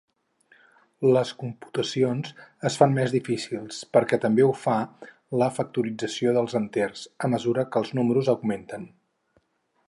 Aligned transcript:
Les 1.15 1.33
computacions 1.41 2.31
es 2.69 2.77
fan 2.83 2.95
més 2.95 3.13
difícils, 3.15 3.81
perquè 3.97 4.19
també 4.23 4.47
ho 4.47 4.55
fa 4.63 4.79
la 5.43 5.51
factorització 5.59 6.35
dels 6.39 6.57
enters, 6.61 7.05
a 7.29 7.31
mesura 7.37 7.67
que 7.77 7.85
els 7.85 7.93
números 8.01 8.33
augmenten. 8.35 8.91